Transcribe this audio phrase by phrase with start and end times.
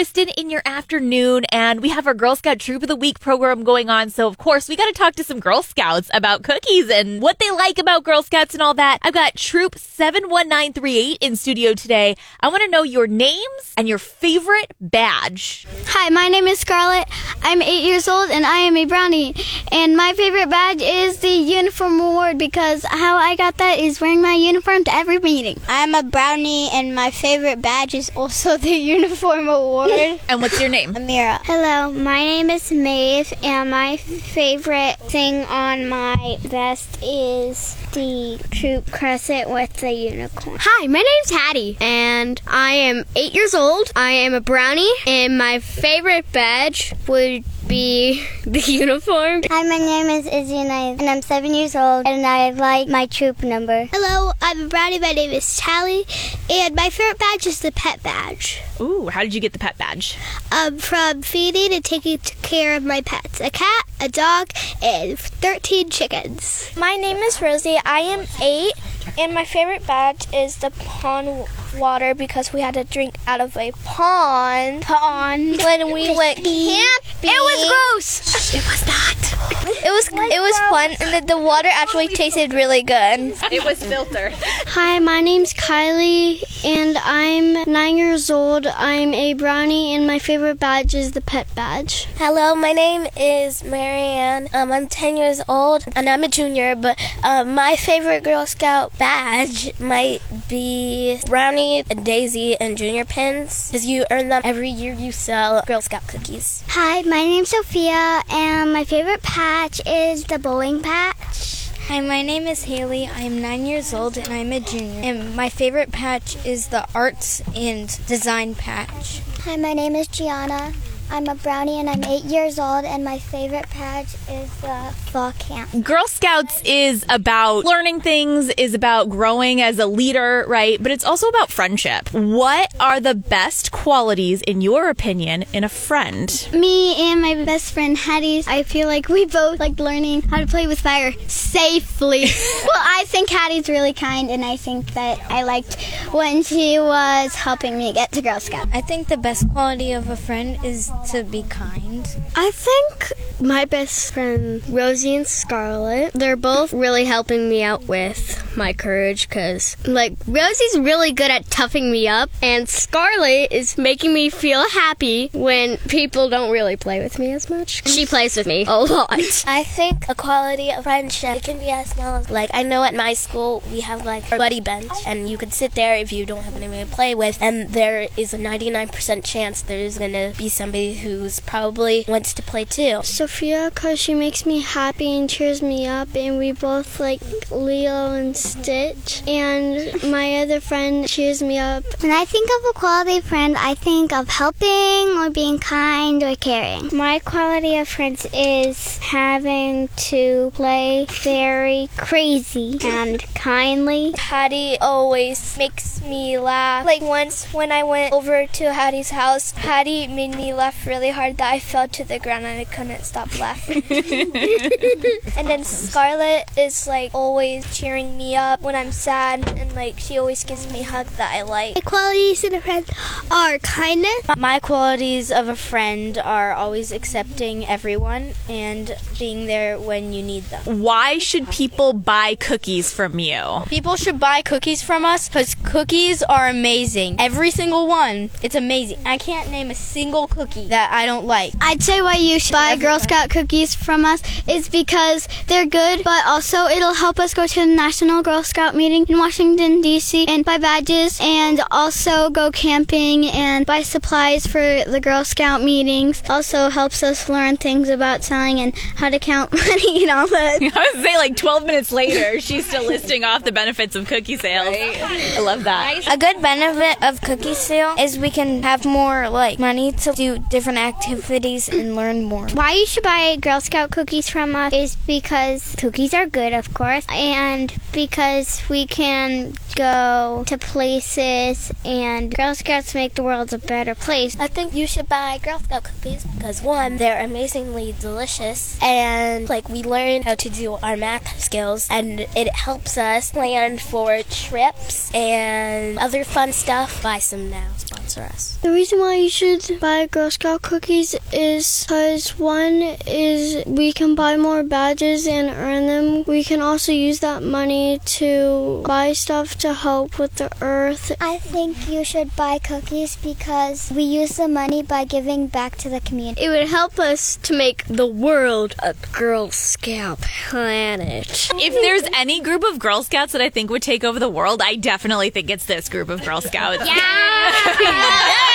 [0.00, 3.64] Kristen in your afternoon, and we have our Girl Scout Troop of the Week program
[3.64, 4.08] going on.
[4.08, 7.38] So, of course, we got to talk to some Girl Scouts about cookies and what
[7.38, 8.96] they like about Girl Scouts and all that.
[9.02, 12.16] I've got Troop 71938 in studio today.
[12.40, 15.66] I want to know your names and your favorite badge.
[15.88, 17.06] Hi, my name is Scarlett.
[17.42, 19.34] I'm eight years old and I am a brownie.
[19.70, 24.22] And my favorite badge is the uniform award because how I got that is wearing
[24.22, 25.60] my uniform to every meeting.
[25.68, 29.89] I'm a brownie and my favorite badge is also the uniform award.
[30.30, 30.94] And what's your name?
[30.94, 31.40] Amira.
[31.42, 38.92] Hello, my name is Maeve, and my favorite thing on my vest is the troop
[38.92, 40.58] crescent with the unicorn.
[40.60, 43.90] Hi, my name's Hattie, and I am eight years old.
[43.96, 49.42] I am a brownie, and my favorite badge would be the uniform.
[49.48, 52.88] Hi, my name is Izzy, and, I, and I'm seven years old, and I like
[52.88, 53.86] my troop number.
[53.92, 54.98] Hello, I'm a brownie.
[54.98, 56.04] My name is Tally,
[56.50, 58.60] and my favorite badge is the pet badge.
[58.80, 60.18] Ooh, how did you get the pet badge?
[60.50, 64.48] Um, from feeding and taking care of my pets a cat, a dog,
[64.82, 66.72] and 13 chickens.
[66.76, 67.78] My name is Rosie.
[67.84, 68.72] I am eight,
[69.20, 73.54] and my favorite badge is the pond water because we had to drink out of
[73.54, 74.80] a pond.
[74.82, 77.30] Pond when we went camping.
[77.30, 78.54] It was gross.
[78.54, 79.16] It was not.
[79.82, 83.34] It was it was fun, and the, the water actually tasted really good.
[83.50, 84.32] It was filtered.
[84.68, 88.66] Hi, my name's Kylie, and I'm nine years old.
[88.66, 92.06] I'm a brownie, and my favorite badge is the pet badge.
[92.22, 94.50] Hello, my name is Marianne.
[94.52, 96.76] Um, I'm 10 years old, and I'm a junior.
[96.76, 103.70] But um, my favorite Girl Scout badge might be brownie, and daisy, and junior pins,
[103.70, 106.62] because you earn them every year you sell Girl Scout cookies.
[106.68, 111.70] Hi, my name's Sophia, and my favorite patch is the bowling patch.
[111.86, 113.08] Hi, my name is Haley.
[113.14, 115.00] I'm nine years old and I'm a junior.
[115.00, 119.22] And my favorite patch is the arts and design patch.
[119.44, 120.74] Hi, my name is Gianna.
[121.10, 125.32] I'm a brownie and I'm eight years old, and my favorite patch is the fall
[125.32, 125.84] camp.
[125.84, 130.80] Girl Scouts is about learning things, is about growing as a leader, right?
[130.80, 132.12] But it's also about friendship.
[132.12, 136.48] What are the best qualities, in your opinion, in a friend?
[136.52, 140.46] Me and my best friend Hattie, I feel like we both like learning how to
[140.46, 142.20] play with fire safely.
[142.64, 145.74] well, I think Hattie's really kind, and I think that I liked
[146.12, 148.68] when she was helping me get to Girl Scout.
[148.72, 152.06] I think the best quality of a friend is to be kind.
[152.36, 158.56] I think my best friend Rosie and Scarlett, they're both really helping me out with
[158.56, 164.12] my courage because, like, Rosie's really good at toughing me up, and Scarlett is making
[164.12, 167.86] me feel happy when people don't really play with me as much.
[167.88, 169.10] She plays with me a lot.
[169.46, 172.94] I think a quality of friendship can be as small as like I know at
[172.94, 176.26] my school we have like a buddy bench and you can sit there if you
[176.26, 180.48] don't have anyone to play with and there is a 99% chance there's gonna be
[180.48, 183.00] somebody who's probably wants to play too.
[183.30, 188.12] Sophia, because she makes me happy and cheers me up, and we both like Lilo
[188.12, 189.22] and Stitch.
[189.26, 191.84] And my other friend cheers me up.
[192.02, 196.34] When I think of a quality friend, I think of helping or being kind or
[196.34, 196.90] caring.
[196.92, 204.12] My quality of friends is having to play very crazy and kindly.
[204.18, 206.84] Hattie always makes me laugh.
[206.84, 211.36] Like once when I went over to Hattie's house, Hattie made me laugh really hard
[211.36, 213.82] that I fell to the ground and I couldn't stop laughing.
[215.36, 220.18] and then Scarlett is like always cheering me up when I'm sad and like she
[220.18, 221.74] always gives me hugs that I like.
[221.74, 222.88] The qualities in a friend
[223.30, 224.22] are kindness.
[224.36, 230.44] My qualities of a friend are always accepting everyone and being there when you need
[230.44, 230.80] them.
[230.80, 233.62] Why should people buy cookies from you?
[233.66, 237.16] People should buy cookies from us because cookies are amazing.
[237.18, 238.30] Every single one.
[238.42, 238.98] It's amazing.
[239.04, 241.52] I can't name a single cookie that I don't like.
[241.60, 246.02] I'd say why you should buy Girl Scout cookies from us is because they're good,
[246.04, 250.26] but also it'll help us go to the National Girl Scout meeting in Washington, D.C.
[250.28, 256.22] and buy badges and also go camping and buy supplies for the Girl Scout meetings.
[256.28, 260.62] Also helps us learn things about selling and how to count money and all that.
[260.76, 264.36] I would say like 12 minutes later, she's still listing off the benefits of cookie
[264.36, 264.76] sales.
[264.76, 266.06] I love that.
[266.08, 270.38] A good benefit of cookie sale is we can have more like money to do
[270.38, 272.46] different activities and learn more.
[272.48, 276.74] Why you should buy Girl Scout cookies from us is because cookies are good, of
[276.74, 283.58] course, and because we can go to places and Girl Scouts make the world a
[283.58, 284.36] better place.
[284.40, 289.68] I think you should buy Girl Scout cookies because one, they're amazingly delicious and like
[289.68, 295.14] we learn how to do our math skills and it helps us plan for trips
[295.14, 297.00] and other fun stuff.
[297.04, 297.68] Buy some now,
[298.10, 298.20] sponsor.
[298.20, 298.58] sponsor us.
[298.62, 304.14] The reason why you should buy Girl Scout cookies is because one is we can
[304.14, 306.24] buy more badges and earn them.
[306.26, 311.12] We can also use that money to buy stuff to help with the earth.
[311.20, 315.88] I think you should buy cookies because we use the money by giving back to
[315.88, 316.44] the community.
[316.44, 321.50] It would help us to make the world a Girl Scout planet.
[321.54, 324.62] If there's any group of Girl Scouts that I think would take over the world,
[324.62, 326.88] I definitely think it's this group of Girl Scouts.
[328.00, 328.49] Yeah.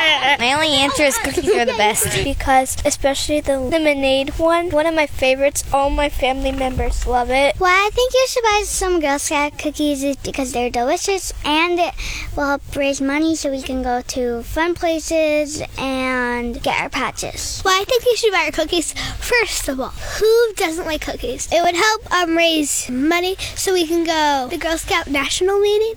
[0.00, 2.24] My only answer is cookies are the best.
[2.24, 5.64] because especially the lemonade one, one of my favorites.
[5.72, 7.56] All my family members love it.
[7.58, 11.78] Why I think you should buy some Girl Scout cookies is because they're delicious and
[11.78, 11.94] it
[12.36, 17.60] will help raise money so we can go to fun places and get our patches.
[17.64, 19.88] Well, I think you should buy our cookies first of all.
[20.18, 21.48] Who doesn't like cookies?
[21.52, 25.60] It would help um, raise money so we can go to the Girl Scout National
[25.60, 25.96] meeting.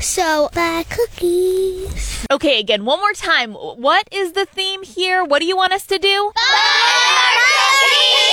[0.00, 2.26] So buy cookies.
[2.30, 3.54] Okay, again, one more time time.
[3.54, 5.24] What is the theme here?
[5.24, 6.32] What do you want us to do?
[6.34, 6.42] Bye!
[6.52, 8.31] Bye!